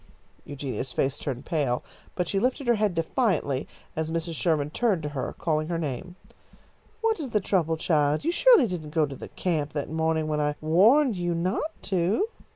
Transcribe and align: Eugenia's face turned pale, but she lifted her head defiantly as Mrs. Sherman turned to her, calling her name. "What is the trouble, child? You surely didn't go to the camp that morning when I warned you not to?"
Eugenia's 0.45 0.91
face 0.91 1.19
turned 1.19 1.45
pale, 1.45 1.83
but 2.15 2.27
she 2.27 2.39
lifted 2.39 2.65
her 2.65 2.73
head 2.73 2.95
defiantly 2.95 3.67
as 3.95 4.09
Mrs. 4.09 4.33
Sherman 4.33 4.71
turned 4.71 5.03
to 5.03 5.09
her, 5.09 5.35
calling 5.37 5.67
her 5.67 5.77
name. 5.77 6.15
"What 7.01 7.19
is 7.19 7.29
the 7.29 7.39
trouble, 7.39 7.77
child? 7.77 8.25
You 8.25 8.31
surely 8.31 8.65
didn't 8.65 8.95
go 8.95 9.05
to 9.05 9.15
the 9.15 9.29
camp 9.29 9.73
that 9.73 9.91
morning 9.91 10.25
when 10.27 10.41
I 10.41 10.55
warned 10.59 11.17
you 11.17 11.35
not 11.35 11.69
to?" 11.83 12.29